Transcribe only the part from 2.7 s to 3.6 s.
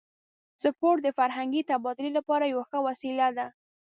وسیله ده.